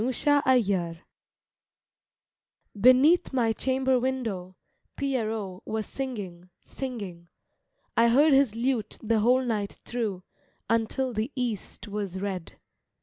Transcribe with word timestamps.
THE 0.03 0.43
ROSE 0.87 0.97
BENEATH 2.75 3.33
my 3.33 3.53
chamber 3.53 3.99
window 3.99 4.55
Pierrot 4.97 5.61
was 5.63 5.85
singing, 5.85 6.49
singing; 6.63 7.27
I 7.95 8.07
heard 8.07 8.33
his 8.33 8.55
lute 8.55 8.97
the 9.03 9.19
whole 9.19 9.43
night 9.45 9.77
thru 9.85 10.23
Until 10.67 11.13
the 11.13 11.31
east 11.35 11.87
was 11.87 12.19
red. 12.19 12.53